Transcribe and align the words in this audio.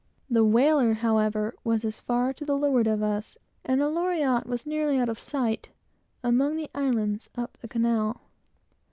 The 0.31 0.43
whaler, 0.43 0.93
however, 0.95 1.53
was 1.63 1.85
as 1.85 1.99
far 2.01 2.33
to 2.33 2.53
leeward 2.55 2.87
of 2.87 3.03
us, 3.03 3.37
and 3.63 3.79
the 3.79 3.87
Loriotte 3.87 4.47
was 4.47 4.65
nearly 4.65 4.97
out 4.97 5.09
of 5.09 5.19
sight, 5.19 5.69
among 6.23 6.55
the 6.55 6.71
islands, 6.73 7.29
up 7.35 7.55
the 7.61 7.67
Canal. 7.67 8.19